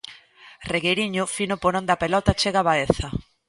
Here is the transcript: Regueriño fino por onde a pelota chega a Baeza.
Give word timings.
Regueriño 0.73 1.23
fino 1.37 1.55
por 1.63 1.73
onde 1.79 1.93
a 1.93 2.01
pelota 2.03 2.37
chega 2.41 2.59
a 2.61 2.67
Baeza. 2.69 3.07